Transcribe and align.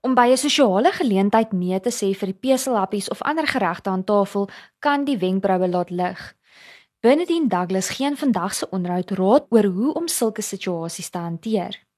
Om 0.00 0.14
by 0.14 0.28
'n 0.32 0.36
sosiale 0.36 0.92
geleentheid 0.92 1.52
nee 1.52 1.80
te 1.80 1.90
sê 1.90 2.08
vir 2.18 2.28
die 2.32 2.40
peselhappies 2.44 3.10
of 3.10 3.22
ander 3.22 3.46
geregte 3.46 3.90
aan 3.90 4.04
tafel 4.04 4.48
kan 4.78 5.04
die 5.04 5.18
wenkbroue 5.18 5.68
laat 5.68 5.90
lig. 5.90 6.34
Bernardine 7.00 7.48
Douglas 7.48 7.88
gee 7.88 8.06
in 8.06 8.16
vandag 8.16 8.54
se 8.54 8.70
onderhoud 8.70 9.10
raad 9.10 9.46
oor 9.48 9.64
hoe 9.64 9.94
om 9.94 10.08
sulke 10.08 10.42
situasies 10.42 11.10
te 11.10 11.18
hanteer. 11.18 11.89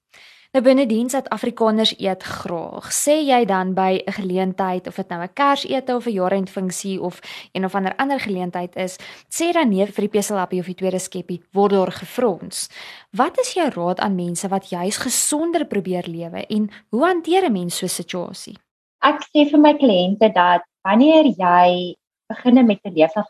Nou 0.52 0.60
binne 0.60 0.84
dien 0.84 1.06
Suid-Afrikaners 1.08 1.94
eet 1.96 2.24
graag. 2.28 2.90
Sê 2.92 3.14
jy 3.24 3.44
dan 3.48 3.70
by 3.72 4.02
'n 4.04 4.12
geleentheid 4.12 4.86
of 4.86 4.96
dit 4.96 5.08
nou 5.08 5.22
'n 5.22 5.32
Kersete 5.32 5.96
of 5.96 6.06
'n 6.06 6.12
jaarendfunksie 6.12 7.00
of 7.00 7.20
een 7.52 7.64
of 7.64 7.74
ander 7.74 7.96
ander 7.96 8.20
geleentheid 8.20 8.76
is, 8.76 8.98
sê 9.30 9.52
dan 9.52 9.68
nee 9.68 9.86
vir 9.86 10.08
die 10.08 10.18
peselappie 10.18 10.60
of 10.60 10.66
die 10.66 10.74
tweede 10.74 10.98
skeppie 10.98 11.42
word 11.52 11.70
daar 11.70 11.92
gefrons. 11.92 12.68
Wat 13.10 13.38
is 13.38 13.54
jou 13.54 13.68
raad 13.70 14.00
aan 14.00 14.14
mense 14.14 14.48
wat 14.48 14.68
juis 14.68 14.96
gesonder 14.96 15.64
probeer 15.64 16.06
lewe 16.06 16.46
en 16.46 16.70
hoe 16.90 17.04
hanteer 17.04 17.44
'n 17.44 17.52
mens 17.52 17.76
so 17.76 17.86
'n 17.86 17.88
situasie? 17.88 18.58
Ek 19.00 19.22
sê 19.34 19.50
vir 19.50 19.58
my 19.60 19.72
kliënte 19.72 20.32
dat 20.32 20.62
wanneer 20.84 21.24
jy 21.24 21.96
begin 22.28 22.66
met 22.66 22.78
'n 22.84 22.92
leefstyl 22.92 23.24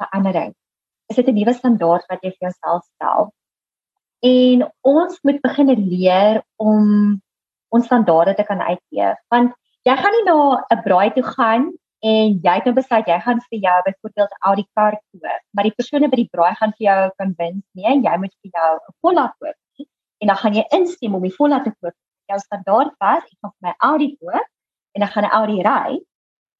is 1.08 1.16
dit 1.16 1.28
'n 1.28 1.34
nuwe 1.34 1.52
standaard 1.52 2.04
wat 2.08 2.22
jy 2.22 2.30
vir 2.30 2.48
jouself 2.48 2.84
stel. 2.94 3.32
En 4.22 4.62
ons 4.86 5.18
moet 5.26 5.40
begin 5.42 5.70
leer 5.74 6.42
om 6.56 7.18
ons 7.74 7.86
standaarde 7.86 8.34
te 8.38 8.44
kan 8.46 8.60
uitleef. 8.60 9.18
Want 9.34 9.54
jy 9.88 9.96
gaan 9.98 10.14
nie 10.16 10.26
na 10.28 10.36
'n 10.74 10.82
braai 10.84 11.10
toe 11.14 11.24
gaan 11.26 11.64
en 12.02 12.38
jy 12.44 12.54
het 12.58 12.64
nou 12.64 12.74
besluit 12.74 13.06
jy 13.06 13.18
gaan 13.24 13.40
vir 13.48 13.58
jou 13.66 13.78
byvoorbeeld 13.86 14.36
Audi 14.48 14.64
kar 14.74 14.94
koop, 15.10 15.42
maar 15.54 15.64
die 15.64 15.74
persone 15.74 16.08
by 16.08 16.16
die 16.16 16.30
braai 16.34 16.54
gaan 16.54 16.74
vir 16.78 16.86
jou 16.86 17.10
konwins 17.18 17.64
nee, 17.78 17.94
jy 18.06 18.14
moet 18.22 18.34
vir 18.42 18.50
jou 18.58 18.70
'n 18.76 18.94
Volvo 19.00 19.26
koop. 19.38 19.86
En 20.20 20.26
dan 20.30 20.36
gaan 20.36 20.54
jy 20.54 20.64
instem 20.70 21.14
om 21.14 21.22
die 21.22 21.34
Volvo 21.38 21.58
te 21.62 21.74
koop. 21.80 21.94
Jou 22.30 22.38
standaard 22.38 22.94
was 23.00 23.24
ek 23.24 23.38
gaan 23.40 23.52
vir 23.58 23.68
my 23.68 23.74
Audi 23.78 24.16
koop 24.20 24.46
en 24.94 25.00
dan 25.00 25.08
gaan 25.08 25.24
'n 25.24 25.34
Audi 25.40 25.62
ry. 25.62 26.00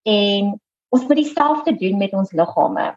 En 0.02 0.60
ons 0.88 1.06
moet 1.06 1.16
dieselfde 1.16 1.76
doen 1.76 1.98
met 1.98 2.12
ons 2.12 2.32
liggame 2.32 2.96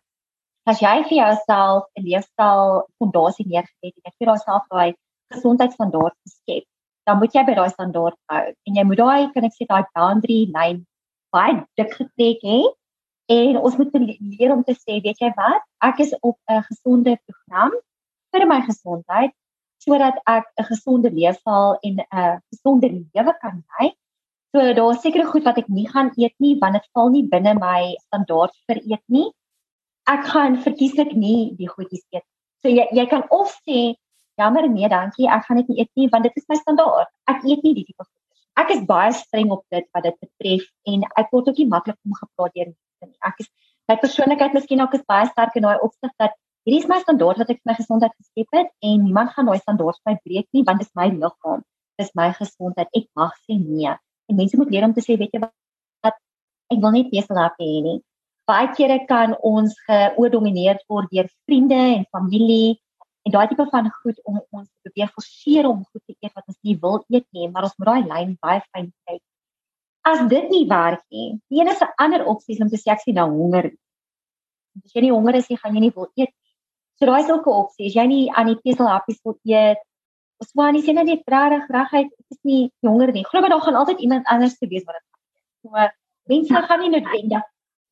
as 0.66 0.82
jy 0.82 0.94
vir 1.10 1.18
jouself 1.18 1.84
'n 1.98 2.06
leefstyl 2.06 2.86
fondasie 3.00 3.46
neergesit 3.48 3.84
het 3.84 3.96
en 3.98 4.06
jy 4.06 4.14
vir 4.20 4.28
jouself 4.32 4.64
daai 4.74 4.96
gesondheidsstandaard 5.34 6.16
geskep, 6.26 6.66
dan 7.06 7.20
moet 7.20 7.36
jy 7.38 7.44
by 7.46 7.56
daai 7.60 7.70
standaard 7.70 8.18
hou. 8.32 8.46
En 8.68 8.80
jy 8.80 8.84
moet 8.90 9.02
daai 9.02 9.32
kan 9.34 9.46
ek 9.50 9.56
sê 9.58 9.68
daai 9.70 9.86
boundary 9.98 10.42
lyn 10.56 10.82
baie 11.36 11.56
dik 11.78 11.94
getrek 12.00 12.42
hê. 12.50 12.60
En 13.36 13.58
ons 13.58 13.78
moet 13.78 13.94
leer 13.94 14.52
om 14.54 14.64
te 14.64 14.74
sê, 14.78 15.02
weet 15.06 15.22
jy 15.22 15.32
wat, 15.38 15.62
ek 15.82 16.00
is 16.00 16.14
op 16.22 16.38
'n 16.50 16.62
gesonde 16.70 17.18
program 17.26 17.72
vir 18.34 18.48
my 18.48 18.62
gesondheid 18.62 19.34
sodat 19.86 20.18
ek 20.26 20.46
'n 20.58 20.70
gesonde 20.72 21.10
leefstyl 21.14 21.78
en 21.88 22.02
'n 22.02 22.42
gesonde 22.52 22.90
lewe 22.90 23.34
kan 23.42 23.64
lei. 23.78 23.94
So 24.52 24.74
daar's 24.74 25.02
sekere 25.02 25.26
goed 25.26 25.44
wat 25.44 25.58
ek 25.58 25.70
nie 25.70 25.88
gaan 25.88 26.12
eet 26.18 26.34
nie 26.40 26.58
want 26.60 26.74
dit 26.74 26.88
val 26.94 27.10
nie 27.10 27.28
binne 27.34 27.54
my 27.54 27.96
standaard 28.08 28.54
vir 28.68 28.78
eet 28.82 29.04
nie 29.08 29.30
ek 30.12 30.26
gaan 30.32 30.58
verkieslik 30.62 31.14
nie 31.18 31.56
die 31.60 31.70
goedjies 31.70 32.06
eet. 32.14 32.26
So 32.62 32.70
jy 32.70 32.86
jy 32.98 33.06
kan 33.10 33.26
of 33.34 33.54
sê 33.66 33.96
jammer 34.40 34.68
nee, 34.70 34.88
dankie, 34.92 35.28
ek 35.32 35.46
gaan 35.48 35.62
dit 35.62 35.72
nie 35.72 35.82
eet 35.82 35.92
nie 36.00 36.08
want 36.14 36.28
dit 36.28 36.38
is 36.42 36.48
my 36.52 36.58
standaard. 36.60 37.10
Ek 37.32 37.44
eet 37.44 37.64
nie 37.66 37.74
die 37.78 37.86
tipe 37.88 38.04
goedjies. 38.04 38.46
Ek 38.62 38.72
is 38.76 38.86
baie 38.88 39.12
streng 39.16 39.52
op 39.56 39.64
dit 39.74 39.86
wat 39.96 40.08
dit 40.08 40.18
betref 40.22 40.66
en 40.94 41.06
ek 41.22 41.32
word 41.34 41.52
ook 41.52 41.62
nie 41.62 41.70
maklik 41.72 41.98
om 42.06 42.18
gepraat 42.20 42.56
deur 42.56 42.72
nie. 42.72 43.12
Ek 43.30 43.42
is 43.44 43.52
my 43.90 43.98
persoonlikheid 44.02 44.56
miskien 44.58 44.82
ook 44.82 44.96
is 44.98 45.06
baie 45.10 45.28
sterk 45.30 45.58
in 45.60 45.68
daai 45.68 45.82
opsig 45.88 46.14
dat 46.22 46.34
hierdie 46.66 46.82
is 46.84 46.90
my 46.90 47.02
standaard 47.02 47.42
wat 47.42 47.52
ek 47.54 47.62
vir 47.62 47.72
my 47.72 47.78
gesondheid 47.78 48.14
geskep 48.16 48.60
het 48.60 48.72
en 48.90 49.04
niemand 49.06 49.34
gaan 49.34 49.50
daai 49.50 49.62
standaard 49.62 50.00
vir 50.02 50.14
my 50.14 50.18
breek 50.24 50.48
nie 50.58 50.66
want 50.70 50.82
dit 50.82 50.90
is 50.90 50.98
my 51.02 51.10
liggaam. 51.12 51.62
Dit 51.96 52.08
is 52.10 52.16
my 52.18 52.32
gesondheid. 52.38 52.90
Ek 52.98 53.10
mag 53.18 53.34
sê 53.46 53.58
nee. 53.58 53.94
En 54.30 54.38
mense 54.42 54.58
moet 54.58 54.72
leer 54.74 54.88
om 54.88 54.94
te 54.94 55.04
sê, 55.06 55.16
weet 55.22 55.36
jy 55.38 55.42
wat, 55.44 56.18
ek 56.74 56.82
wil 56.82 56.96
nie 56.96 57.06
beselap 57.12 57.60
hê 57.62 57.72
nie 57.86 58.00
baie 58.50 58.72
kere 58.78 59.00
kan 59.10 59.36
ons 59.42 59.76
geoordomineer 59.88 60.82
word 60.90 61.12
deur 61.14 61.30
vriende 61.46 61.80
en 61.98 62.06
familie 62.14 62.76
en 63.26 63.34
daai 63.34 63.48
tipe 63.50 63.66
van 63.72 63.90
goed 64.02 64.20
om 64.30 64.42
ons 64.54 64.68
te 64.68 64.90
probeer 64.90 65.10
forceer 65.14 65.70
om 65.70 65.82
goed 65.86 66.04
te 66.06 66.14
eet 66.20 66.34
wat 66.34 66.46
ons 66.52 66.60
nie 66.62 66.76
wil 66.82 67.00
eet 67.10 67.26
nie, 67.34 67.50
maar 67.50 67.66
ons 67.66 67.74
moet 67.80 67.90
daai 67.90 68.04
lyn 68.12 68.36
baie 68.42 68.62
fyn 68.70 68.92
kyk. 69.10 69.22
As 70.06 70.22
dit 70.30 70.52
nie 70.54 70.68
werk 70.70 71.02
nie, 71.10 71.32
die 71.50 71.64
enigste 71.64 71.90
ander 72.02 72.26
opsie 72.30 72.54
is 72.54 72.62
om 72.62 72.70
te 72.70 72.78
sê 72.78 72.94
ek 72.94 73.02
sien 73.02 73.18
nou 73.18 73.26
honger. 73.32 73.72
As 74.84 74.94
jy 74.94 75.08
nie 75.08 75.16
honger 75.16 75.40
is 75.42 75.50
nie, 75.50 75.58
gaan 75.58 75.74
jy 75.74 75.88
nie 75.88 75.96
wil 75.96 76.12
eet 76.14 76.30
nie. 76.30 76.54
So 77.00 77.10
daai 77.10 77.24
is 77.24 77.32
ook 77.34 77.48
'n 77.48 77.58
opsie. 77.64 77.88
As 77.90 77.98
jy 77.98 78.06
nie 78.06 78.24
aan 78.32 78.52
die 78.54 78.62
peselhappies 78.62 79.20
wil 79.26 79.40
eet, 79.44 79.82
of 80.40 80.48
swaar 80.48 80.72
nie 80.72 80.84
sien 80.86 80.96
net 80.96 81.26
regtig 81.26 81.66
regheid, 81.78 82.14
ek 82.14 82.38
is 82.38 82.42
nie 82.44 82.72
honger 82.86 83.12
nie. 83.12 83.26
Glo 83.26 83.42
my 83.42 83.50
daar 83.50 83.62
gaan 83.62 83.82
altyd 83.82 84.00
iemand 84.00 84.28
anders 84.28 84.58
te 84.60 84.68
wees 84.68 84.86
wat 84.86 84.96
dit 85.00 85.06
gaan. 85.10 85.24
So 85.64 85.90
mense 86.30 86.68
gaan 86.68 86.80
nie 86.80 86.94
noodwendig 86.94 87.44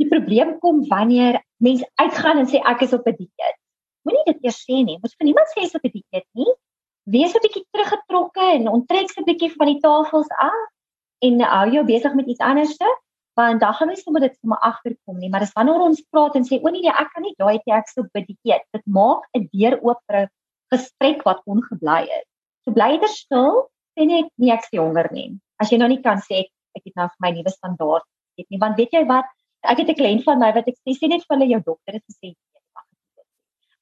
Die 0.01 0.09
probleem 0.09 0.57
kom 0.59 0.81
wanneer 0.89 1.41
mense 1.63 1.87
uitgaan 2.01 2.41
en 2.41 2.49
sê 2.49 2.61
ek 2.63 2.81
is 2.81 2.93
op 2.93 3.07
'n 3.07 3.15
dieet. 3.17 3.57
Moenie 4.03 4.25
dit 4.25 4.43
eers 4.43 4.59
sê 4.65 4.83
nie. 4.83 4.97
Moet 5.01 5.15
vir 5.17 5.25
niemand 5.25 5.47
sê 5.51 5.61
jy 5.61 5.67
is 5.69 5.75
op 5.75 5.85
'n 5.85 5.93
dieet 5.93 6.27
nie. 6.33 6.53
Wees 7.05 7.35
'n 7.35 7.43
bietjie 7.45 7.65
teruggetrokke 7.71 8.45
en 8.57 8.67
onttrek 8.67 9.09
se 9.11 9.23
bietjie 9.23 9.51
van 9.57 9.67
die 9.67 9.79
tafels 9.79 10.29
af 10.39 10.61
en 11.19 11.41
hou 11.41 11.67
jou 11.71 11.83
besig 11.85 12.13
met 12.15 12.27
iets 12.27 12.39
anderste, 12.39 12.87
want 13.39 13.59
dan 13.59 13.73
gaan 13.73 13.87
mense 13.87 14.03
sommer 14.03 14.21
dit 14.21 14.35
sommer 14.41 14.59
agterkom 14.59 15.17
nie, 15.17 15.29
maar 15.29 15.39
dis 15.39 15.53
wanneer 15.57 15.81
ons 15.81 16.01
praat 16.09 16.35
en 16.35 16.45
sê 16.45 16.59
o 16.61 16.69
nee 16.69 16.81
nee, 16.81 16.91
ek 16.91 17.09
kan 17.13 17.23
nie 17.23 17.35
daai 17.37 17.59
teks 17.65 17.97
op 17.97 18.09
'n 18.13 18.25
dieet. 18.27 18.63
Dit 18.73 18.85
maak 18.85 19.23
'n 19.33 19.47
deur 19.51 19.79
oop 19.81 19.99
vir 20.07 20.17
'n 20.21 20.29
gesprek 20.73 21.23
wat 21.23 21.41
ongebly 21.45 22.03
is. 22.19 22.27
So 22.65 22.71
bly 22.71 22.89
jy 22.97 23.07
stil, 23.07 23.69
sê 23.97 24.05
net 24.05 24.29
nie 24.37 24.51
ek 24.51 24.63
is 24.63 24.79
honger 24.79 25.09
nie. 25.11 25.39
As 25.59 25.71
jy 25.71 25.77
nou 25.77 25.87
nie 25.87 26.01
kan 26.01 26.17
sê 26.17 26.45
ek 26.75 26.83
het 26.85 26.95
nou 26.95 27.07
vir 27.07 27.21
my 27.21 27.31
nuwe 27.31 27.49
standaard 27.49 28.05
het 28.37 28.47
nie, 28.49 28.59
want 28.59 28.77
weet 28.77 28.91
jy 28.91 29.05
wat, 29.05 29.25
ek 29.63 29.83
het 29.83 29.89
'n 29.89 29.99
kliënt 30.01 30.23
van 30.23 30.39
my 30.39 30.51
wat 30.53 30.67
ek 30.67 30.77
sê 30.83 31.07
net 31.07 31.23
vir 31.27 31.37
hulle 31.37 31.51
jou 31.53 31.61
dokter 31.71 31.93
het 31.99 32.05
gesê 32.09 32.35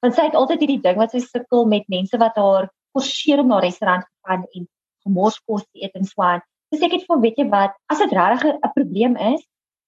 want 0.02 0.16
sy 0.16 0.26
het 0.26 0.38
altyd 0.38 0.64
hierdie 0.64 0.82
ding 0.82 0.98
wat 0.98 1.14
sy 1.14 1.20
sukkel 1.22 1.68
met 1.70 1.86
mense 1.92 2.18
wat 2.18 2.38
haar 2.38 2.68
forceer 2.96 3.42
om 3.42 3.52
na 3.52 3.60
restaurant 3.62 4.04
te 4.04 4.28
gaan 4.28 4.42
en 4.58 4.66
gemors 5.06 5.38
kos 5.46 5.62
te 5.68 5.84
eet 5.84 5.94
en 5.98 6.06
swaan. 6.06 6.42
Dis 6.74 6.82
ek 6.82 6.96
het 6.96 7.06
vir 7.08 7.22
weet 7.22 7.38
jy 7.38 7.46
wat, 7.52 7.76
as 7.92 8.02
dit 8.02 8.14
regtig 8.18 8.50
'n 8.50 8.72
probleem 8.74 9.16
is, 9.16 9.42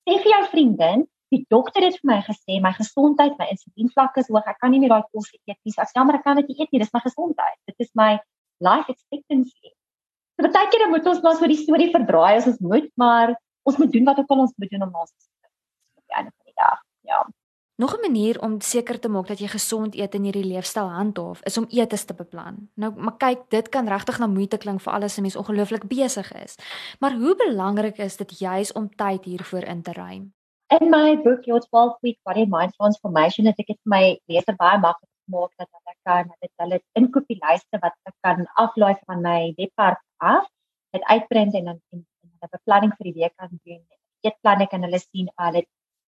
sê 0.06 0.16
vir 0.22 0.30
jou 0.34 0.42
vriendin, 0.54 1.04
die 1.34 1.42
dokter 1.50 1.82
het 1.82 1.98
vir 1.98 2.08
my 2.12 2.20
gesê 2.22 2.60
my 2.62 2.72
gesondheid, 2.78 3.38
my 3.38 3.46
insulienvlakke 3.50 4.20
is 4.20 4.30
hoog, 4.30 4.46
ek 4.46 4.58
kan 4.60 4.70
nie 4.70 4.80
meer 4.80 4.94
daai 4.94 5.06
kos 5.10 5.30
eet 5.34 5.58
nie. 5.64 5.74
Ek 5.78 5.90
sê 5.90 6.04
maar 6.04 6.20
ek 6.20 6.24
kan 6.24 6.36
dit 6.36 6.50
eet 6.50 6.70
nie, 6.70 6.78
dis 6.78 6.94
my 6.94 7.00
gesondheid. 7.00 7.58
Dit 7.66 7.76
is 7.78 7.90
my 7.94 8.18
life 8.60 8.88
expectancy. 8.88 9.74
So 10.38 10.48
baie 10.48 10.68
keer 10.70 10.90
moet 10.90 11.06
ons 11.06 11.22
maar 11.22 11.36
so 11.36 11.46
die 11.46 11.58
storie 11.58 11.90
verdraai 11.90 12.36
as 12.36 12.46
ons 12.46 12.60
moet, 12.60 12.90
maar 12.96 13.34
ons 13.64 13.78
moet 13.78 13.90
doen 13.90 14.04
wat 14.04 14.18
ook 14.18 14.30
al 14.30 14.46
ons 14.46 14.54
moet 14.58 14.70
doen 14.70 14.82
om 14.82 14.94
ons 15.02 15.10
einde 16.16 16.32
van 16.36 16.46
die 16.50 16.58
dag. 16.58 16.78
Ja. 17.00 17.26
Nog 17.76 17.94
'n 17.96 18.00
manier 18.00 18.40
om 18.40 18.60
seker 18.60 19.00
te 19.00 19.08
maak 19.08 19.26
dat 19.26 19.38
jy 19.38 19.48
gesond 19.48 19.94
eet 19.94 20.14
in 20.14 20.22
hierdie 20.22 20.44
leefstyl 20.44 20.88
handhaaf, 20.88 21.42
is 21.42 21.58
om 21.58 21.66
eetes 21.68 22.04
te 22.04 22.14
beplan. 22.14 22.68
Nou, 22.74 22.92
maar 22.94 23.16
kyk, 23.16 23.50
dit 23.50 23.68
kan 23.68 23.88
regtig 23.88 24.18
na 24.18 24.26
moeite 24.26 24.56
klink 24.56 24.80
vir 24.80 24.92
alles 24.92 25.18
'n 25.18 25.20
mens 25.20 25.36
ongelooflik 25.36 25.84
besig 25.88 26.32
is. 26.32 26.56
Maar 27.00 27.12
hoe 27.12 27.34
belangrik 27.36 27.98
is 27.98 28.16
dit 28.16 28.38
juis 28.38 28.72
om 28.72 28.94
tyd 28.96 29.24
hiervoor 29.24 29.62
in 29.62 29.82
te 29.82 29.92
ruim? 29.92 30.32
In 30.80 30.88
my 30.90 31.22
book 31.22 31.44
Your 31.44 31.60
12 31.60 31.96
Week 32.00 32.18
Body 32.22 32.46
Mind 32.48 32.72
Transformation 32.72 33.46
het 33.46 33.58
ek 33.58 33.66
dit 33.66 33.80
vir 33.82 33.90
my 33.96 34.20
leser 34.26 34.56
baie 34.56 34.78
maklik 34.78 35.10
gemaak 35.26 35.52
dat 35.56 35.68
hulle 35.70 35.94
kan 36.02 36.30
dit 36.40 36.52
hulle 36.62 36.80
inkopie 36.92 37.38
lyste 37.42 37.78
wat 37.82 37.94
ek 38.08 38.14
kan 38.20 38.46
aflaai 38.54 38.94
van 39.06 39.20
my 39.20 39.52
webwerf 39.56 40.00
af, 40.16 40.46
dit 40.92 41.02
uitprint 41.02 41.54
en 41.54 41.64
dan 41.64 41.80
'n 41.92 42.48
beplanning 42.50 42.92
vir 42.96 43.04
die 43.04 43.18
week 43.20 43.34
kan 43.36 43.50
doen. 43.64 43.82
Eetplanne 44.24 44.66
kan 44.66 44.82
hulle 44.82 44.98
sien, 44.98 45.28
hulle 45.36 45.64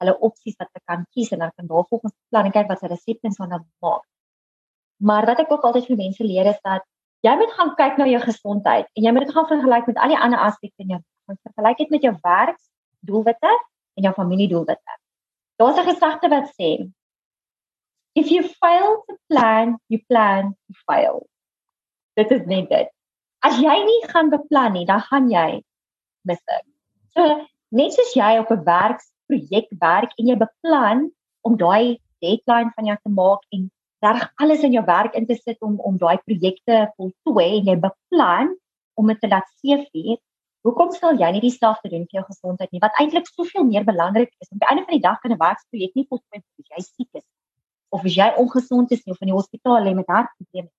hulle 0.03 0.15
opsies 0.19 0.57
wat 0.59 0.69
ek 0.73 0.83
kan 0.85 1.05
kies 1.15 1.31
en 1.31 1.39
dan 1.45 1.51
kan 1.55 1.67
daar 1.67 1.87
volgens 1.89 2.15
plan 2.29 2.51
kyk 2.51 2.67
wat 2.69 2.79
se 2.79 2.91
resepte 2.91 3.29
ons 3.31 3.39
gaan 3.41 3.65
maak. 3.83 4.03
Maar 5.03 5.25
wat 5.25 5.39
ek 5.43 5.51
ook 5.51 5.63
altyd 5.67 5.87
vir 5.89 5.99
mense 5.99 6.23
leer 6.23 6.51
is 6.51 6.59
dat 6.63 6.85
jy 7.23 7.33
moet 7.39 7.51
gaan 7.57 7.75
kyk 7.79 7.97
na 7.97 8.07
jou 8.11 8.21
gesondheid 8.23 8.87
en 8.93 9.03
jy 9.03 9.11
moet 9.11 9.25
dit 9.25 9.35
gaan 9.35 9.49
vergelyk 9.49 9.87
met 9.91 9.97
al 9.97 10.13
die 10.13 10.19
ander 10.19 10.39
aspekte 10.39 10.83
in 10.83 10.95
jou 10.95 10.99
lewe. 10.99 11.39
Vergelyk 11.43 11.77
dit 11.77 11.89
met 11.89 12.03
jou 12.03 12.13
werksdoelwitte 12.21 13.53
en 13.97 14.03
jou 14.07 14.13
familiedoelwitte. 14.13 14.97
Daar's 15.57 15.77
'n 15.77 15.89
gesegde 15.91 16.29
wat 16.29 16.51
sê 16.59 16.91
if 18.15 18.29
you 18.29 18.43
fail 18.43 19.03
to 19.07 19.17
plan, 19.29 19.79
you 19.87 19.99
plan 20.07 20.55
to 20.67 20.73
fail. 20.85 21.27
Dit 22.15 22.31
is 22.31 22.45
net 22.45 22.69
dit. 22.69 22.89
As 23.41 23.57
jy 23.57 23.83
nie 23.83 24.01
gaan 24.07 24.29
beplan 24.29 24.73
nie, 24.73 24.85
dan 24.85 25.01
gaan 25.01 25.29
jy 25.29 25.63
mis. 26.21 26.39
So 27.15 27.47
net 27.71 27.93
soos 27.93 28.13
jy 28.13 28.37
op 28.39 28.51
'n 28.51 28.63
werks 28.63 29.12
projek 29.29 29.69
werk 29.81 30.11
en 30.17 30.31
jy 30.31 30.35
beplan 30.39 31.07
om 31.47 31.57
daai 31.59 31.99
deadline 32.23 32.71
van 32.75 32.89
jou 32.89 32.97
te 33.03 33.13
maak 33.21 33.43
en 33.55 33.69
reg 34.03 34.27
alles 34.43 34.63
in 34.67 34.75
jou 34.75 34.83
werk 34.85 35.15
in 35.15 35.27
te 35.27 35.35
sit 35.39 35.59
om 35.61 35.79
om 35.79 35.97
daai 35.97 36.17
projekte 36.27 36.79
voltooi 36.97 37.49
en 37.59 37.71
jy 37.71 37.75
beplan 37.87 38.53
om 38.99 39.09
dit 39.09 39.19
te 39.19 39.29
laat 39.31 39.47
seëvier, 39.61 40.19
hoekom 40.67 40.91
sal 40.95 41.17
jy 41.19 41.29
nie 41.35 41.43
dieselfde 41.43 41.89
doen 41.91 42.05
vir 42.07 42.19
jou 42.19 42.25
gesondheid 42.27 42.71
nie 42.71 42.83
wat 42.83 42.99
eintlik 43.01 43.27
soveel 43.31 43.65
meer 43.67 43.87
belangrik 43.87 44.31
is? 44.39 44.51
Aan 44.51 44.61
die 44.61 44.69
einde 44.69 44.85
van 44.87 44.97
die 44.97 45.05
dag 45.07 45.19
kan 45.21 45.31
'n 45.31 45.41
werksprojek 45.41 45.95
nie 45.95 46.07
voltooi 46.09 46.39
as 46.39 46.69
jy 46.71 46.83
siek 46.83 47.21
is 47.21 47.27
of 47.93 48.05
as 48.05 48.15
jy 48.15 48.29
ongesond 48.37 48.91
is 48.91 49.03
of 49.05 49.21
in 49.21 49.31
die 49.31 49.37
hospitaal 49.37 49.83
lê 49.85 49.93
met 49.95 50.07
hartprobleme. 50.07 50.69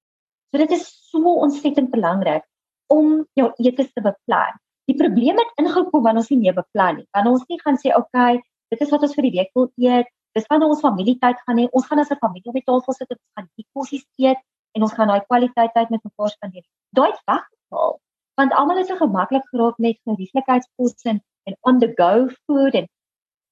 So 0.51 0.59
dit 0.59 0.71
is 0.71 0.85
so 1.11 1.35
ontsettend 1.47 1.91
belangrik 1.91 2.45
om 2.87 3.27
jou 3.39 3.49
eetes 3.59 3.93
te 3.93 4.03
beplan. 4.03 4.59
Die 4.91 4.97
probleem 4.97 5.39
het 5.41 5.53
ingekom 5.61 6.03
wanneer 6.05 6.23
ons 6.23 6.31
nie 6.33 6.41
meer 6.43 6.57
beplan 6.57 7.01
nie. 7.01 7.07
Wanneer 7.17 7.37
ons 7.39 7.47
nie 7.49 7.61
gaan 7.61 7.79
sê, 7.81 7.91
"Oké, 7.95 8.01
okay, 8.01 8.43
dit 8.71 8.81
is 8.81 8.91
wat 8.91 9.03
ons 9.03 9.15
vir 9.15 9.23
die 9.23 9.35
week 9.39 9.51
wil 9.55 9.71
eet. 9.77 10.09
Dis 10.35 10.47
wanneer 10.47 10.69
ons 10.69 10.81
familietyd 10.81 11.39
gaan 11.47 11.59
hê. 11.59 11.69
Ons 11.73 11.87
gaan 11.87 11.99
as 11.99 12.11
'n 12.11 12.19
familie 12.21 12.51
op 12.53 12.55
die 12.55 12.69
tafel 12.71 12.93
sit 12.93 13.11
en 13.11 13.17
ons 13.17 13.35
gaan 13.37 13.49
die 13.57 13.67
kossies 13.75 14.05
eet 14.19 14.41
en 14.75 14.83
ons 14.83 14.93
gaan 14.93 15.09
daai 15.09 15.25
kwaliteit 15.29 15.73
tyd 15.75 15.91
met 15.91 16.05
mekaar 16.05 16.31
spandeer." 16.31 16.65
Daai 16.93 17.11
het 17.11 17.21
weggeval. 17.27 18.01
Want 18.37 18.53
almal 18.53 18.79
is 18.79 18.89
so 18.89 18.97
gemaklik 18.97 19.45
geraak 19.53 19.79
met 19.79 19.97
gerieflikheidskos 20.05 21.05
en 21.05 21.23
en 21.47 21.57
on 21.61 21.79
the 21.79 21.93
go 21.97 22.29
food 22.47 22.75
en 22.75 22.89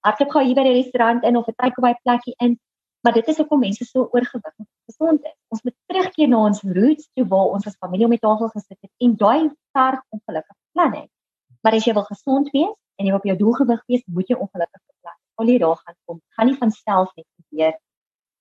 hardloop 0.06 0.31
gou 0.34 0.43
hier 0.44 0.58
by 0.58 0.64
die 0.67 0.76
restaurant 0.81 1.25
in 1.29 1.37
of 1.37 1.49
'n 1.49 1.58
takeaway 1.62 1.94
plekkie 2.05 2.34
in. 2.46 2.58
Maar 3.02 3.14
dit 3.19 3.29
is 3.29 3.38
hoekom 3.40 3.61
mense 3.61 3.84
so 3.84 4.08
oorgewig 4.12 4.55
en 4.58 4.67
gesond 4.90 5.25
is. 5.25 5.37
Ons 5.49 5.62
moet 5.62 5.76
terugkeer 5.87 6.29
na 6.29 6.44
ons 6.49 6.62
roots 6.62 7.08
toe 7.14 7.26
waar 7.32 7.55
ons 7.56 7.67
as 7.67 7.79
familie 7.84 8.06
om 8.06 8.14
die 8.14 8.25
tafel 8.26 8.49
gesit 8.55 8.79
het 8.81 8.93
en 9.06 9.17
daai 9.17 9.50
sterk 9.70 10.02
ongelukkige 10.14 10.61
plan 10.73 10.94
het. 11.00 11.12
Maar 11.62 11.79
as 11.79 11.85
jy 11.87 11.94
wil 11.94 12.06
gesond 12.09 12.50
wees 12.50 12.75
en 12.99 13.06
jy 13.06 13.12
wil 13.12 13.20
op 13.20 13.29
jou 13.31 13.37
doelgewig 13.38 13.85
wees, 13.87 14.03
moet 14.06 14.29
jy 14.29 14.37
ongelukkig 14.37 14.82
beplan. 14.82 15.19
Al 15.41 15.50
die 15.53 15.61
dae 15.62 15.76
gaan 15.79 15.99
kom, 16.05 16.19
gaan 16.37 16.50
nie 16.50 16.59
van 16.59 16.75
self 16.75 17.14
net 17.17 17.29
gebeur 17.38 17.79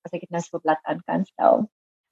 as 0.02 0.16
ek 0.18 0.26
dit 0.26 0.34
nou 0.34 0.42
so 0.42 0.60
plat 0.60 0.82
aan 0.90 1.04
kan 1.06 1.26
stel. 1.30 1.68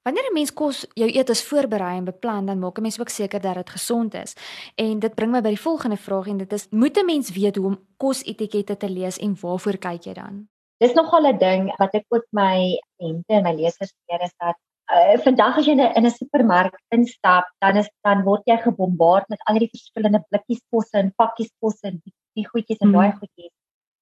Wanneer 0.06 0.30
'n 0.30 0.34
mens 0.34 0.52
kos 0.52 0.86
jou 0.94 1.08
eetes 1.10 1.42
voorberei 1.44 1.96
en 1.98 2.04
beplan, 2.04 2.46
dan 2.46 2.58
maak 2.58 2.78
'n 2.78 2.82
mens 2.82 3.00
ook 3.00 3.08
seker 3.08 3.40
dat 3.40 3.54
dit 3.54 3.70
gesond 3.70 4.14
is. 4.14 4.34
En 4.76 4.98
dit 4.98 5.14
bring 5.14 5.32
my 5.32 5.40
by 5.40 5.48
die 5.48 5.60
volgende 5.60 5.96
vraag 5.96 6.26
en 6.26 6.38
dit 6.38 6.52
is: 6.52 6.68
moet 6.70 6.96
'n 6.96 7.04
mens 7.04 7.30
weet 7.30 7.56
hoe 7.56 7.66
om 7.66 7.86
kosetikette 7.96 8.76
te 8.76 8.88
lees 8.88 9.18
en 9.18 9.36
waarvoor 9.40 9.78
kyk 9.78 10.02
jy 10.04 10.14
dan? 10.14 10.48
Dis 10.78 10.94
nogal 10.94 11.26
'n 11.26 11.38
ding 11.38 11.76
wat 11.76 11.94
ek 11.94 12.04
ook 12.08 12.26
my 12.30 12.80
kliënte 12.96 13.32
en 13.34 13.42
my 13.42 13.54
lesers 13.54 13.92
leer 14.06 14.22
is 14.22 14.34
dat 14.38 14.56
uh, 14.96 15.16
vandag 15.24 15.58
as 15.60 15.66
jy 15.66 15.76
in 15.78 16.06
'n 16.06 16.10
supermark 16.10 16.76
instap, 16.96 17.46
dan 17.60 17.76
is 17.76 17.88
dan 18.06 18.24
word 18.24 18.42
jy 18.46 18.56
gebombardeer 18.66 19.30
met 19.34 19.42
al 19.46 19.58
die 19.62 19.70
verskillende 19.70 20.22
blikkies 20.30 20.62
kos 20.70 20.90
en 20.94 21.12
pakkies 21.16 21.50
kos 21.60 21.80
en 21.82 22.00
die, 22.04 22.14
die 22.36 22.46
goedjies 22.46 22.80
en 22.80 22.92
daai 22.92 23.10
hmm. 23.10 23.18
goedjies. 23.22 23.54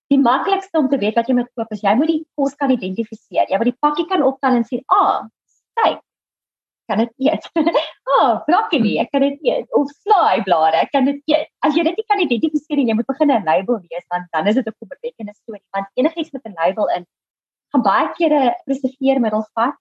Die 0.08 0.18
maklikste 0.18 0.78
om 0.78 0.88
te 0.88 0.98
weet 0.98 1.16
wat 1.20 1.28
jy 1.28 1.34
moet 1.34 1.50
koop 1.54 1.72
is 1.72 1.84
jy 1.84 1.94
moet 1.94 2.08
die 2.08 2.24
kos 2.36 2.54
kan 2.56 2.70
identifiseer. 2.70 3.46
Jy 3.48 3.56
moet 3.60 3.72
die 3.72 3.80
pakkie 3.80 4.06
kan 4.08 4.22
optel 4.22 4.56
en 4.56 4.64
sien, 4.64 4.84
"Ah, 4.88 5.28
kyk 5.80 6.00
kan 6.88 7.02
dit 7.04 7.28
eet. 7.28 7.44
oh, 8.16 8.40
broccoli, 8.48 8.96
ek 9.02 9.12
kan 9.12 9.24
dit 9.24 9.42
eet. 9.46 9.68
Of 9.76 9.90
slaaiblare, 10.02 10.84
ek 10.86 10.92
kan 10.94 11.08
dit 11.08 11.20
eet. 11.30 11.50
As 11.66 11.76
jy 11.76 11.84
dit 11.86 12.00
nie 12.00 12.06
kan 12.08 12.22
identifiseer 12.24 12.80
en 12.80 12.92
jy 12.92 12.96
moet 12.98 13.10
begin 13.12 13.32
'n 13.34 13.44
label 13.48 13.80
lees, 13.84 14.06
dan 14.12 14.24
dan 14.32 14.48
is 14.48 14.56
dit 14.58 14.66
'n 14.66 14.78
kommerwekkende 14.80 15.34
storie. 15.36 15.64
Want 15.76 15.92
enigiets 16.00 16.32
met 16.32 16.48
'n 16.48 16.56
label 16.56 16.88
in 16.96 17.04
gaan 17.72 17.84
baie 17.84 18.08
keer 18.16 18.32
'n 18.32 18.54
preserveermiddel 18.64 19.44
vat 19.54 19.76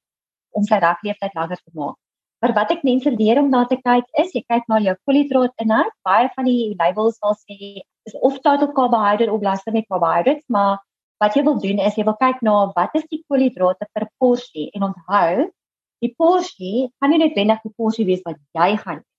om 0.57 0.65
sy 0.67 0.79
rakleeftyd 0.83 1.37
langer 1.37 1.61
te 1.61 1.73
maak. 1.77 1.97
Maar 2.41 2.53
wat 2.53 2.71
ek 2.75 2.83
mense 2.85 3.11
leer 3.13 3.39
om 3.41 3.49
na 3.49 3.63
te 3.69 3.77
kyk 3.81 4.05
is, 4.21 4.33
jy 4.35 4.43
kyk 4.45 4.67
na 4.69 4.77
jou 4.83 4.93
koolhidraat 5.07 5.63
inhoud. 5.63 5.93
Baie 6.05 6.27
van 6.35 6.45
die 6.45 6.75
labels 6.77 7.17
sal 7.21 7.37
sê 7.39 7.81
is 8.07 8.17
of 8.21 8.37
total 8.45 8.73
carbohydrate 8.77 9.33
of 9.33 9.73
met 9.73 9.87
carbohydrates, 9.89 10.45
maar 10.47 10.77
wat 11.19 11.35
jy 11.35 11.43
wil 11.43 11.57
doen 11.59 11.79
is 11.81 11.97
jy 11.97 12.05
wil 12.05 12.17
kyk 12.21 12.43
na 12.45 12.71
wat 12.75 12.93
is 12.95 13.05
die 13.11 13.23
koolhidrate 13.27 13.87
per 13.93 14.05
porsie 14.21 14.69
en 14.77 14.85
onthou 14.91 15.47
die 16.05 16.13
porsie 16.13 16.87
gaan 17.01 17.13
nie 17.13 17.21
noodwendig 17.23 17.63
die 17.65 17.73
porsie 17.73 18.05
wees 18.05 18.21
wat 18.25 18.37
jy 18.53 18.75
gaan 18.83 19.01
eet. 19.01 19.13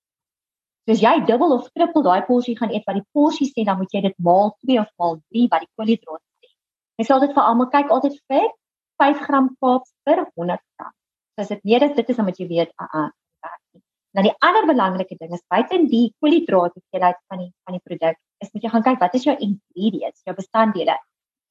So 0.87 0.95
as 0.95 1.03
jy 1.03 1.25
dubbel 1.27 1.57
of 1.57 1.67
triple 1.75 2.05
daai 2.07 2.23
porsie 2.27 2.55
gaan 2.57 2.71
eet 2.71 2.87
wat 2.87 3.01
die 3.01 3.07
porsie 3.13 3.49
sê, 3.51 3.65
dan 3.67 3.81
moet 3.81 3.91
jy 3.93 4.05
dit 4.07 4.15
maal 4.23 4.55
2 4.63 4.79
of 4.79 4.87
maal 5.01 5.19
3 5.35 5.49
wat 5.51 5.65
die 5.65 5.71
koolhidrate 5.75 6.23
sê. 6.23 6.53
Ek 7.03 7.09
sal 7.11 7.19
dit 7.25 7.35
vir 7.35 7.43
almal 7.43 7.69
kyk 7.75 7.91
altyd 7.91 8.15
vir 8.31 8.47
5 9.03 9.27
gram 9.27 9.51
carbs 9.59 9.91
per 10.07 10.23
100 10.23 10.63
gram. 10.79 10.95
As 11.39 11.51
dit 11.53 11.63
meer 11.63 11.85
is, 11.87 11.95
dit 11.95 12.09
is 12.11 12.19
dan 12.19 12.27
moet 12.27 12.39
jy 12.39 12.47
weet, 12.49 12.71
a 12.81 12.87
a. 13.03 13.09
Nou 14.17 14.23
die 14.25 14.33
ander 14.45 14.65
belangrike 14.65 15.15
ding 15.19 15.33
is 15.37 15.43
buite 15.53 15.77
die 15.91 16.07
koolhidrate 16.19 16.79
hoeveelheid 16.79 17.19
van 17.29 17.43
die 17.43 17.51
van 17.67 17.77
die 17.77 17.83
produk, 17.85 18.17
is 18.43 18.49
moet 18.53 18.65
jy 18.65 18.71
gaan 18.73 18.85
kyk 18.87 19.03
wat 19.03 19.15
is 19.19 19.27
jou 19.27 19.35
ingredients, 19.37 20.23
jou 20.25 20.33
bestanddele. 20.35 20.95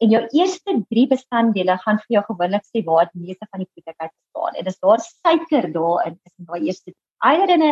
En 0.02 0.12
jou 0.14 0.20
eerste 0.34 0.74
3 0.94 1.06
bestanddele 1.10 1.76
gaan 1.84 2.00
vir 2.02 2.16
jou 2.16 2.24
gewoonlik 2.26 2.66
sê 2.66 2.82
waar 2.86 3.08
die 3.12 3.28
meeste 3.28 3.46
van 3.50 3.62
die 3.62 3.70
produk 3.70 3.96
uit 4.02 4.12
bestaan. 4.12 4.58
En 4.58 4.66
dis 4.68 4.80
daar 4.86 5.04
suiker 5.06 5.70
daarin 5.76 6.18
is 6.18 6.34
in 6.34 6.50
daai 6.50 6.66
eerste 6.66 6.94
eierdene 7.30 7.70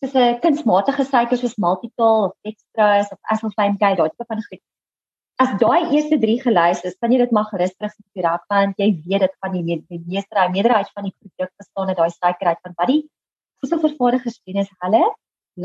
soos 0.00 0.14
'n 0.14 0.40
kunsmatige 0.44 1.04
suiker 1.04 1.38
soos 1.40 1.56
maltitol 1.56 2.28
of 2.28 2.34
dextrose 2.44 3.12
of 3.12 3.18
aspartame, 3.32 3.78
daai 3.80 3.96
tipe 3.96 4.28
van 4.28 4.44
goed. 4.50 4.62
As 5.38 5.52
daai 5.60 5.94
eerste 5.94 6.18
3 6.18 6.40
gelys 6.42 6.80
is, 6.88 6.96
kan 6.98 7.12
jy 7.14 7.20
dit 7.20 7.32
maar 7.36 7.46
gerus 7.52 7.74
terug 7.76 7.92
sit 7.92 8.02
op 8.02 8.18
die 8.18 8.24
rak 8.24 8.42
want 8.50 8.80
jy 8.82 8.88
weet 9.04 9.22
dit 9.22 9.34
van 9.44 9.52
die, 9.54 9.76
die 9.86 10.00
meeste 10.02 10.34
daai 10.34 10.50
meerderheid 10.54 10.90
van 10.96 11.06
die 11.06 11.14
produk 11.14 11.52
bestaan 11.62 11.92
uit 11.92 12.00
daai 12.00 12.34
uit 12.50 12.62
van 12.66 12.74
wat 12.80 12.90
die 12.90 13.02
voedselvervaardigers 13.62 14.40
doen 14.48 14.58
is 14.64 14.72
hulle 14.82 15.04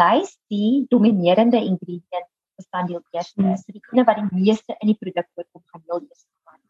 lys 0.03 0.35
die 0.53 0.85
dominerende 0.93 1.57
ingrediënt 1.57 2.29
bestanddeel 2.61 3.01
eers. 3.13 3.33
Hmm. 3.33 3.57
So 3.57 3.73
die 3.73 3.81
ene 3.93 4.05
wat 4.09 4.21
die 4.21 4.43
meeste 4.43 4.77
in 4.79 4.93
die 4.93 4.99
produk 4.99 5.29
voorkom 5.33 5.63
gaan 5.71 5.83
heel 5.89 6.01
eers 6.05 6.23
gaan. 6.45 6.61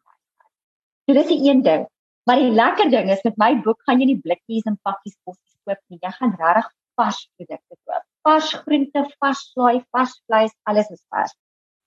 So 1.04 1.18
dis 1.20 1.28
die 1.28 1.40
een 1.50 1.62
ding. 1.66 1.84
Maar 2.24 2.40
die 2.40 2.52
lekker 2.56 2.88
ding 2.88 3.10
is 3.12 3.24
met 3.28 3.36
my 3.40 3.52
boek 3.64 3.84
gaan 3.84 4.00
jy 4.00 4.14
nie 4.14 4.20
blikkies 4.24 4.64
en 4.70 4.80
pakkies 4.80 5.16
kos 5.24 5.40
koop 5.64 5.80
nie. 5.92 6.00
Jy 6.00 6.12
gaan 6.18 6.36
regtig 6.40 6.72
vars 6.98 7.20
produkte 7.36 7.76
koop. 7.84 8.04
Vars 8.24 8.52
groente, 8.64 9.04
vars 9.20 9.40
slaai, 9.52 9.82
vars 9.92 10.14
vleis, 10.24 10.52
alles 10.70 10.88
is 10.94 11.02
vars. 11.12 11.34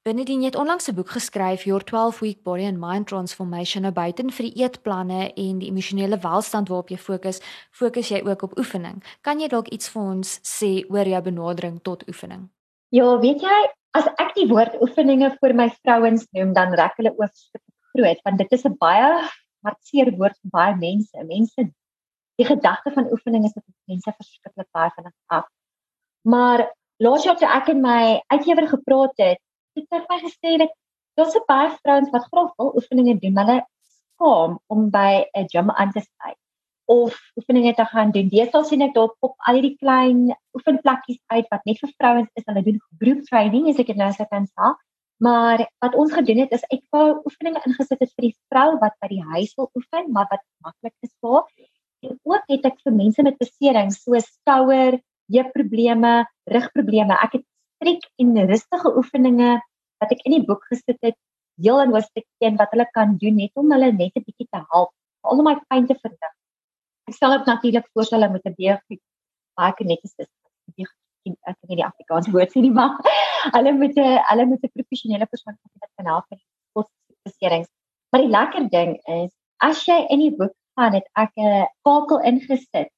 Benedien 0.08 0.44
het 0.44 0.56
onlangs 0.56 0.88
'n 0.88 0.96
boek 0.96 1.10
geskryf, 1.10 1.64
Your 1.64 1.84
12 1.84 2.20
Week 2.20 2.44
Body 2.44 2.66
and 2.66 2.78
Mind 2.80 3.08
Transformation, 3.08 3.82
nou 3.82 3.94
buiten 3.94 4.32
vir 4.32 4.46
die 4.46 4.64
eetplanne 4.64 5.34
en 5.34 5.58
die 5.60 5.70
emosionele 5.70 6.18
welstand 6.18 6.68
waarop 6.68 6.90
jy 6.90 6.98
fokus, 6.98 7.42
fokus 7.72 8.10
jy 8.10 8.22
ook 8.24 8.42
op 8.42 8.58
oefening. 8.58 9.04
Kan 9.22 9.40
jy 9.40 9.48
dalk 9.48 9.68
iets 9.68 9.90
vir 9.90 10.02
ons 10.02 10.40
sê 10.40 10.86
oor 10.90 11.08
jou 11.08 11.22
benadering 11.22 11.82
tot 11.82 12.08
oefening? 12.08 12.50
Ja, 12.90 13.20
weet 13.20 13.42
jy, 13.42 13.58
as 13.92 14.08
ek 14.08 14.32
die 14.36 14.48
woord 14.48 14.82
oefeninge 14.82 15.38
vir 15.42 15.54
my 15.54 15.70
vrouens 15.84 16.28
noem, 16.32 16.54
dan 16.54 16.74
rek 16.74 16.94
hulle 16.96 17.12
oop 17.18 17.32
groot 17.92 18.20
want 18.24 18.38
dit 18.38 18.52
is 18.52 18.66
'n 18.66 18.78
baie 18.80 19.30
hartseer 19.66 20.12
woord 20.18 20.38
vir 20.42 20.52
baie 20.52 20.76
mense. 20.76 21.24
Mense 21.24 21.72
die 22.38 22.46
gedagte 22.46 22.92
van 22.92 23.12
oefening 23.12 23.44
is 23.46 23.54
dat 23.54 23.64
mense 23.88 24.14
verskriklik 24.18 24.72
baie 24.72 24.92
van 24.96 25.12
af. 25.26 25.46
Maar 26.22 26.72
laas 26.98 27.24
jaar 27.24 27.36
toe 27.36 27.50
ek 27.50 27.70
en 27.70 27.82
my 27.82 28.22
uitgewer 28.28 28.68
gepraat 28.68 29.18
het, 29.18 29.42
het 29.78 29.96
hy 29.96 30.02
my 30.10 30.20
gesê 30.26 30.58
dat 30.64 30.74
daar's 31.18 31.36
'n 31.36 31.46
baie 31.48 31.70
vrouens 31.82 32.12
wat 32.16 32.28
graag 32.32 32.52
wil 32.58 32.76
oefeninge 32.76 33.20
doen, 33.22 33.34
maar 33.34 33.46
hulle 33.46 33.66
skaam 34.18 34.60
om 34.68 34.90
by 34.90 35.26
'n 35.34 35.48
gym 35.54 35.72
aan 35.72 35.92
te 35.92 36.02
sluit 36.02 36.42
of 36.88 37.20
oefeninge 37.36 37.74
te 37.74 37.86
gaan 37.86 38.12
doen. 38.12 38.30
Deesdae 38.32 38.64
sien 38.64 38.82
ek 38.82 38.94
daar 38.96 39.12
op 39.20 39.34
al 39.50 39.62
die 39.62 39.76
klein 39.76 40.36
oefenplekkies 40.56 41.20
uit 41.36 41.48
wat 41.52 41.66
net 41.68 41.80
vir 41.84 41.92
vrouens 42.00 42.30
is. 42.40 42.46
Hulle 42.48 42.64
doen 42.64 42.80
group 43.02 43.24
training, 43.28 43.68
as 43.68 43.80
ek 43.84 43.92
dit 43.92 44.00
nou 44.00 44.12
sou 44.16 44.28
kan 44.32 44.48
sê. 44.48 44.72
Maar 45.20 45.66
wat 45.84 45.96
ons 45.98 46.14
gedoen 46.14 46.44
het 46.44 46.54
is 46.56 46.64
ek 46.70 46.84
wou 46.94 47.20
oefeninge 47.26 47.62
ingesit 47.66 48.00
het 48.00 48.14
vir 48.16 48.28
die 48.30 48.36
vrou 48.54 48.78
wat 48.84 48.96
by 49.02 49.10
die 49.12 49.24
huis 49.34 49.56
wil 49.58 49.70
oefen, 49.76 50.12
maar 50.14 50.30
wat 50.32 50.44
maklik 50.64 50.94
is 51.02 51.14
vir. 51.26 51.44
En 52.06 52.20
ook 52.24 52.44
het 52.54 52.66
ek 52.70 52.80
vir 52.86 52.94
mense 52.94 53.26
met 53.26 53.40
beserings 53.42 54.04
soos 54.06 54.30
skouer, 54.38 55.00
heupprobleme, 55.34 56.14
rugprobleme. 56.54 57.18
Ek 57.18 57.40
het 57.40 57.46
strek 57.78 58.04
en 58.22 58.36
rustige 58.52 58.94
oefeninge 58.98 59.58
wat 60.02 60.12
ek 60.14 60.22
in 60.26 60.38
die 60.38 60.46
boek 60.46 60.66
gesit 60.70 60.98
het, 61.02 61.18
heel 61.62 61.82
en 61.82 61.94
hoofstuk 61.94 62.26
1 62.46 62.58
wat 62.62 62.74
hulle 62.74 62.86
kan 62.94 63.16
doen 63.22 63.38
net 63.42 63.52
om 63.58 63.72
hulle 63.74 63.92
net 63.92 64.14
'n 64.16 64.26
bietjie 64.26 64.48
te 64.52 64.62
help 64.74 64.92
om 65.24 65.40
al 65.40 65.44
my 65.50 65.56
pyn 65.70 65.88
te 65.88 65.96
verlig. 66.02 66.34
Ek 67.10 67.16
sal 67.16 67.38
dit 67.38 67.48
natuurlik 67.48 67.88
voorstel 67.94 68.30
met 68.30 68.46
'n 68.46 68.56
beeg 68.58 68.82
baie 69.58 69.74
kineties 69.74 70.14
is. 70.18 70.30
Ek 70.78 70.92
ek 71.28 71.56
weet 71.60 71.70
nie 71.72 71.80
die 71.82 71.88
Afrikaanse 71.88 72.32
woord 72.32 72.54
sê 72.54 72.62
nie 72.62 72.72
maar 72.72 72.94
hulle 73.56 73.74
moet 73.80 73.98
'n 73.98 74.20
hulle 74.30 74.46
moet 74.46 74.64
'n 74.64 74.76
professionele 74.78 75.26
persoon 75.26 75.58
wat 75.82 75.92
kan 75.96 76.06
help 76.14 76.26
met 76.30 76.42
posbeserings. 76.74 77.70
Maar 78.12 78.22
die 78.22 78.36
lekker 78.38 78.70
ding 78.70 78.92
is 79.22 79.32
as 79.70 79.86
jy 79.90 80.00
in 80.14 80.20
die 80.20 80.36
boek 80.40 80.54
gaan 80.78 80.94
het 80.94 81.08
ek 81.24 81.34
'n 81.36 81.66
kakel 81.84 82.22
ingesit 82.32 82.92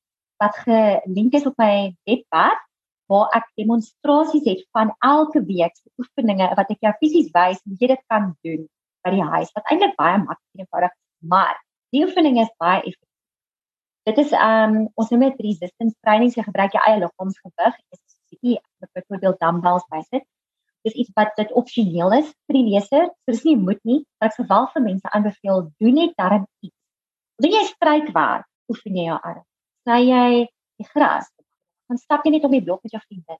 wat 0.43 0.55
gelink 0.65 1.33
is 1.33 1.45
op 1.45 1.55
my 1.57 1.95
webwerf 2.05 2.68
waar 3.11 3.33
ek 3.39 3.49
demonstrasies 3.61 4.47
het 4.47 4.63
van 4.77 4.93
elke 5.05 5.41
week 5.45 5.75
se 5.77 5.89
oefeninge 6.01 6.49
wat 6.59 6.71
ek 6.75 6.87
jou 6.87 6.93
fisies 7.01 7.29
wys 7.35 7.61
hoe 7.65 7.77
jy 7.81 7.91
dit 7.95 8.05
kan 8.13 8.31
doen 8.45 8.65
by 9.05 9.15
die 9.15 9.27
huis 9.35 9.53
wat 9.57 9.71
eintlik 9.71 9.95
baie 9.99 10.17
maklik 10.23 10.47
en 10.55 10.65
eenvoudig 10.65 10.95
is 10.95 11.29
maar 11.35 11.55
die 11.95 12.05
oefening 12.05 12.41
is 12.43 12.51
baie 12.61 12.81
effektief 12.81 13.09
Dit 14.09 14.17
is 14.23 14.31
um 14.33 14.75
ons 14.97 15.09
noem 15.13 15.27
dit 15.27 15.41
resistance 15.45 15.93
training, 16.01 16.31
jy 16.33 16.41
gebruik 16.45 16.73
jou 16.73 16.81
eie 16.81 16.97
liggaamsgewig, 17.01 17.75
jy 18.41 18.55
het 18.57 18.93
byvoorbeeld 18.95 19.39
dumbbells 19.43 19.85
bysit. 19.93 20.25
Dis 20.87 20.95
iets 21.03 21.11
wat 21.19 21.35
dit 21.37 21.51
opsioneel 21.59 22.15
is 22.17 22.29
vir 22.47 22.57
die 22.57 22.65
leser. 22.71 23.09
So 23.11 23.35
dis 23.35 23.43
nie 23.45 23.57
moet 23.59 23.81
nie, 23.85 23.99
maar 24.17 24.31
ek 24.31 24.37
sal 24.37 24.47
wel 24.49 24.69
vir 24.73 24.85
mense 24.85 25.11
aanbeveel 25.13 25.65
doen 25.83 25.99
net 25.99 26.15
darm 26.17 26.47
iets. 26.63 26.75
Doen 27.43 27.55
jy 27.57 27.65
struikwerk, 27.67 28.47
oefen 28.71 28.97
jy 28.97 29.05
jou 29.09 29.19
arm. 29.19 29.43
Sny 29.83 29.99
jy 30.07 30.23
die 30.79 30.87
gras, 30.89 31.27
dan 31.89 32.01
stap 32.01 32.25
jy 32.25 32.35
net 32.35 32.45
op 32.47 32.53
die 32.53 32.63
blok 32.65 32.83
met 32.85 32.93
jou 32.95 33.01
vriende. 33.05 33.39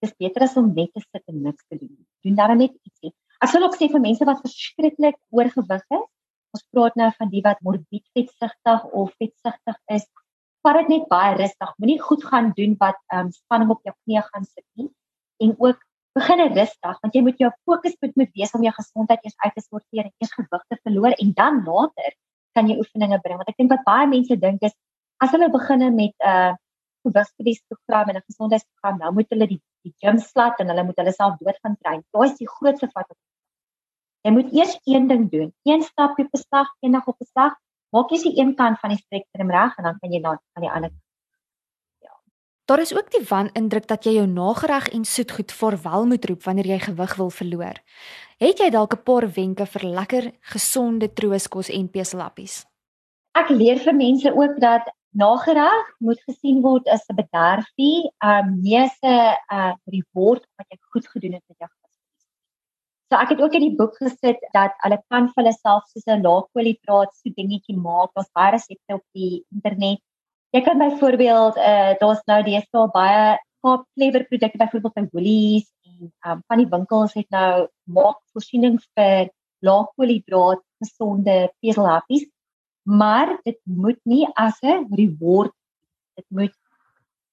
Dis 0.00 0.14
beter 0.16 0.46
as 0.46 0.56
om 0.56 0.70
net 0.76 0.92
te 0.96 1.02
sit 1.04 1.22
en 1.28 1.42
niks 1.44 1.66
te 1.68 1.76
doen. 1.76 1.98
Doen 2.24 2.38
darm 2.38 2.62
net 2.62 2.72
ietsie. 2.88 3.12
Ek 3.44 3.52
sal 3.52 3.64
ook 3.64 3.76
sê 3.76 3.90
vir 3.92 4.02
mense 4.04 4.24
wat 4.28 4.40
verskriklik 4.44 5.18
oorgewig 5.36 5.84
is, 5.96 6.06
ons 6.56 6.64
praat 6.74 6.96
nou 6.98 7.10
van 7.18 7.30
die 7.32 7.44
wat 7.44 7.60
morbied 7.66 8.06
vetsigtig 8.16 8.88
of 8.96 9.12
vetsigtig 9.22 9.78
is. 9.96 10.08
Vat 10.64 10.80
dit 10.80 10.90
net 10.92 11.06
baie 11.12 11.36
rustig. 11.38 11.70
Moenie 11.80 12.00
goed 12.00 12.24
gaan 12.24 12.50
doen 12.56 12.74
wat 12.80 12.98
ehm 13.12 13.28
um, 13.28 13.30
spanning 13.36 13.70
op 13.76 13.84
jou 13.86 13.94
knie 13.94 14.24
gaan 14.24 14.48
sit 14.48 14.66
nie 14.80 14.90
en 15.40 15.54
ook 15.58 15.78
begin 16.18 16.42
rustig 16.52 16.96
want 17.02 17.14
jy 17.14 17.22
moet 17.22 17.38
jou 17.38 17.50
fokus 17.68 17.94
moet 18.02 18.16
moet 18.18 18.32
wees 18.38 18.52
om 18.56 18.64
jou 18.66 18.72
gesondheid 18.76 19.22
eers 19.24 19.36
uit 19.44 19.54
te 19.54 19.62
sorteer 19.62 20.08
en 20.08 20.14
eers 20.18 20.32
gewig 20.34 20.64
te 20.72 20.78
verloor 20.82 21.14
en 21.16 21.32
dan 21.38 21.60
later 21.66 22.16
kan 22.58 22.68
jy 22.70 22.76
oefeninge 22.82 23.20
bring 23.24 23.38
want 23.38 23.52
ek 23.52 23.60
dink 23.62 23.70
wat 23.72 23.86
baie 23.86 24.08
mense 24.10 24.38
dink 24.44 24.66
is 24.66 24.74
as 25.22 25.30
hulle 25.36 25.50
begin 25.54 25.86
met 25.94 26.14
'n 26.18 26.32
uh, 26.32 26.52
gewigsverliesprogram 27.06 28.08
en 28.08 28.16
'n 28.16 28.28
gesondheidsprogram 28.28 28.98
nou 28.98 29.12
moet 29.18 29.28
hulle 29.34 29.46
die 29.52 29.60
die 29.84 29.94
gym 30.02 30.18
slat 30.18 30.60
en 30.60 30.68
hulle 30.68 30.84
moet 30.84 30.96
hulle 31.00 31.12
self 31.12 31.36
dood 31.40 31.58
gaan 31.62 31.76
train. 31.80 32.04
Daai 32.12 32.28
is 32.30 32.38
die 32.38 32.48
grootste 32.48 32.88
fout. 32.94 33.16
Jy 34.24 34.30
moet 34.36 34.52
eers 34.52 34.78
een 34.84 35.06
ding 35.08 35.30
doen. 35.30 35.52
Een 35.64 35.82
stapie 35.82 36.28
per 36.28 36.44
dag, 36.48 36.68
eendag 36.80 37.06
op 37.06 37.20
'n 37.20 37.30
dag. 37.34 37.54
Maak 37.92 38.10
jy 38.10 38.18
se 38.18 38.32
een 38.38 38.54
kant 38.54 38.78
van 38.78 38.90
die 38.90 38.98
spektrum 38.98 39.50
reg 39.50 39.76
en 39.78 39.84
dan 39.84 39.98
kan 39.98 40.12
jy 40.12 40.20
na 40.20 40.30
aan 40.30 40.62
die 40.62 40.70
ander 40.70 40.90
Daar 42.70 42.78
is 42.78 42.94
ook 42.94 43.10
die 43.10 43.26
wanindruk 43.28 43.86
dat 43.90 44.04
jy 44.06 44.12
jou 44.14 44.26
nagereg 44.30 44.92
en 44.94 45.04
soetgoed 45.04 45.52
voorwel 45.52 46.04
moet 46.06 46.24
roep 46.24 46.44
wanneer 46.46 46.68
jy 46.70 46.78
gewig 46.78 47.14
wil 47.18 47.30
verloor. 47.34 47.80
Het 48.38 48.62
jy 48.62 48.68
dalk 48.70 48.94
'n 48.94 49.02
paar 49.02 49.26
wenke 49.34 49.66
vir 49.66 49.84
lekker 49.86 50.30
gesonde 50.40 51.12
trooskos 51.12 51.68
en 51.68 51.90
peselappies? 51.90 52.66
Ek 53.34 53.48
leer 53.48 53.78
vir 53.78 53.94
mense 53.94 54.34
ook 54.34 54.60
dat 54.60 54.86
nagereg 55.12 55.86
moet 55.98 56.20
gesien 56.28 56.62
word 56.62 56.88
as 56.88 57.04
'n 57.10 57.16
bederfie, 57.22 58.10
um 58.22 58.60
nie 58.62 58.78
'n 58.78 58.90
uh 59.58 59.74
reward 59.94 60.44
wat 60.58 60.66
jy 60.70 60.78
goed 60.92 61.06
gedoen 61.08 61.32
het 61.38 61.44
met 61.48 61.58
jou 61.58 61.70
gewig. 61.70 61.94
So 63.10 63.16
ek 63.18 63.30
het 63.30 63.40
ook 63.40 63.54
in 63.54 63.66
die 63.68 63.76
boek 63.76 63.96
gesit 63.96 64.40
dat 64.52 64.72
hulle 64.82 65.02
kan 65.10 65.26
vir 65.28 65.42
hulle 65.42 65.52
self 65.52 65.84
soos 65.88 66.06
'n 66.06 66.22
laagkwaliteit 66.22 67.10
so 67.14 67.30
dingetjie 67.40 67.76
maak. 67.76 68.10
Daar's 68.14 68.32
baie 68.32 68.52
resepte 68.52 68.94
op 68.94 69.04
die 69.14 69.44
internet 69.54 70.00
Jy 70.50 70.60
kan 70.66 70.78
byvoorbeeld 70.78 71.56
eh 71.56 71.64
uh, 71.64 71.92
daar's 71.98 72.22
nou 72.26 72.42
deesdae 72.42 72.88
baie 72.90 73.38
Kaap 73.62 73.84
Clever 73.94 74.24
produkte 74.26 74.58
byvoorbeeld 74.58 74.94
by 74.94 75.04
Woolies 75.12 75.68
en 75.86 76.12
um, 76.26 76.42
van 76.46 76.58
die 76.58 76.66
winkels 76.70 77.14
het 77.14 77.28
nou 77.30 77.68
maak 77.84 78.18
voorsiening 78.32 78.80
vir 78.98 79.30
laagkoolhidraat 79.62 80.62
gesonde 80.82 81.36
peselhappies, 81.60 82.24
maar 82.90 83.36
dit 83.46 83.58
moet 83.64 84.00
nie 84.04 84.26
as 84.34 84.58
'n 84.62 84.86
reward 85.00 85.54
dit 86.18 86.26
moet 86.28 86.54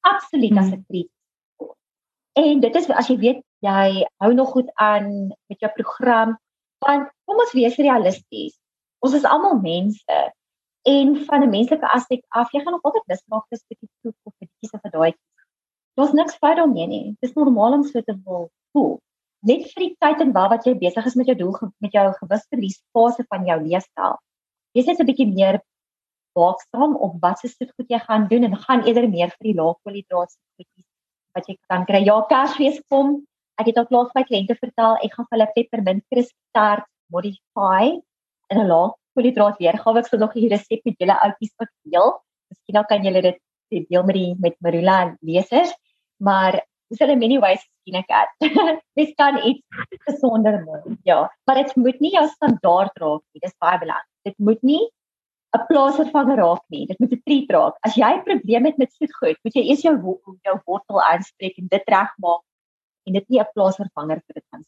absoluut 0.02 0.54
hmm. 0.54 0.64
as 0.64 0.72
'n 0.72 0.86
treat 0.88 1.12
En 2.38 2.60
dit 2.62 2.76
is 2.76 2.90
as 2.94 3.08
jy 3.10 3.18
weet 3.18 3.40
jy 3.66 4.06
hou 4.22 4.34
nog 4.38 4.52
goed 4.54 4.68
aan 4.78 5.08
met 5.50 5.64
jou 5.64 5.70
program, 5.74 6.36
want 6.86 7.08
kom 7.26 7.40
ons 7.42 7.54
wees 7.58 7.80
realisties. 7.82 8.54
Ons 9.02 9.16
is 9.18 9.26
almal 9.26 9.58
mense 9.64 10.18
en 10.92 11.16
van 11.30 11.46
'n 11.46 11.50
menslike 11.50 11.88
aspek 11.98 12.22
af, 12.30 12.54
jy 12.54 12.62
gaan 12.62 12.78
nog 12.78 12.86
altyd 12.86 13.10
lus 13.10 13.24
raak 13.34 13.46
vir 13.50 13.58
'n 13.58 13.66
bietjie 13.70 13.90
soep 14.02 14.16
of 14.24 14.34
'n 14.38 14.50
bietjie 14.52 14.70
se 14.70 14.90
daai. 14.98 15.14
Daar's 15.98 16.14
niks 16.14 16.38
fout 16.38 16.58
daarmee 16.58 16.88
nie. 16.88 17.06
Dit 17.20 17.30
is 17.30 17.36
normaal 17.36 17.74
om 17.74 17.84
so 17.84 18.02
te 18.02 18.16
wil 18.26 18.52
voel. 18.72 19.00
Net 19.42 19.66
vir 19.74 19.82
die 19.86 19.96
tyd 20.00 20.22
en 20.22 20.32
waar 20.32 20.50
wat 20.50 20.66
jy 20.66 20.78
besig 20.78 21.06
is 21.06 21.16
met 21.16 21.26
jou 21.26 21.38
doel 21.38 21.58
met 21.80 21.92
jou 21.92 22.06
gewigverlies 22.22 22.84
fase 22.94 23.26
van 23.30 23.46
jou 23.46 23.60
leefstyl. 23.62 24.20
Jy 24.78 24.84
sê 24.86 24.94
'n 24.94 25.10
bietjie 25.10 25.30
meer 25.34 25.58
waaksaam 26.38 26.94
op 27.06 27.16
wat 27.24 27.40
se 27.40 27.50
soet 27.50 27.72
goed 27.76 27.90
jy 27.94 28.00
gaan 28.04 28.28
doen 28.32 28.44
en 28.48 28.56
gaan 28.66 28.84
eerder 28.86 29.08
meer 29.10 29.32
vir 29.38 29.48
die 29.50 29.58
laagkoolhidraat 29.62 30.32
goedjies 30.58 30.86
wat 31.36 31.50
jy 31.50 31.56
kan 31.72 31.86
kry. 31.90 32.04
Ja, 32.10 32.18
Kersfees 32.30 32.78
kom. 32.94 33.26
Ek 33.58 33.72
het 33.72 33.80
al 33.82 33.90
klaar 33.90 34.06
vir 34.10 34.20
my 34.20 34.26
kliënte 34.30 34.58
vertel 34.62 35.00
ek 35.06 35.16
gaan 35.16 35.28
vir 35.30 35.38
hulle 35.38 35.50
peppermint 35.56 36.06
crisp 36.14 36.36
tart 36.58 36.86
modify 37.14 37.98
in 38.54 38.58
'n 38.62 38.70
laag 38.70 38.94
koolhidraat 39.16 39.58
weergawe. 39.64 40.00
Ek 40.00 40.08
sal 40.08 40.20
nog 40.20 40.34
hier 40.38 40.54
resep 40.54 40.82
met 40.86 40.98
julle 41.02 41.18
oudjies 41.26 41.54
ook 41.58 41.74
deel. 41.90 42.10
Miskien 42.52 42.78
dan 42.78 42.90
kan 42.92 43.04
julle 43.04 43.22
dit 43.22 43.40
deel 43.90 44.04
met 44.04 44.16
die 44.16 44.36
met 44.40 44.56
Marula 44.62 44.98
lesers. 45.22 45.74
Maar 46.22 46.62
dis 46.90 47.00
hulle 47.00 47.16
many 47.16 47.40
ways 47.40 47.64
sien 47.84 47.98
ek 48.00 48.08
dit. 48.14 48.54
Dis 48.98 49.14
kan 49.16 49.38
iets 49.46 49.62
gesonder 50.08 50.64
maak. 50.66 50.86
Ja, 51.04 51.20
maar 51.46 51.56
dit 51.62 51.76
moet 51.76 52.00
nie 52.00 52.14
jou 52.14 52.28
standaard 52.28 52.98
raak 52.98 53.24
nie. 53.34 53.42
Dis 53.44 53.58
baie 53.62 53.80
belangrik. 53.80 54.14
Dit 54.28 54.38
moet 54.38 54.62
nie 54.72 54.84
'n 55.58 55.66
plaasvervanger 55.70 56.40
raak 56.44 56.64
nie. 56.74 56.86
Dit 56.88 57.00
moet 57.00 57.14
'n 57.16 57.22
treat 57.26 57.52
raak. 57.58 57.76
As 57.88 57.96
jy 57.96 58.12
'n 58.16 58.26
probleem 58.30 58.66
het 58.70 58.78
met 58.78 58.92
soetgoed, 58.94 59.38
moet 59.44 59.56
jy 59.56 59.64
eers 59.70 59.84
jou 59.88 59.96
jou 60.48 60.58
wortel 60.66 61.02
aanspreek 61.12 61.58
en 61.58 61.68
dit 61.76 61.94
regmaak 61.96 62.44
en 63.08 63.14
dit 63.14 63.30
nie 63.30 63.40
'n 63.40 63.54
plaasvervanger 63.54 64.20
vir 64.26 64.34
dit 64.40 64.48
gaan 64.52 64.66